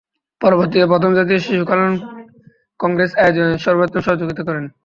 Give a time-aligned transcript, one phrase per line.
[0.41, 1.93] পরবর্তীতে প্রথম জাতীয় শিশু কল্যাণ
[2.79, 4.65] কংগ্রেস আয়োজনে সর্বাত্মক সহযোগিতা করেন।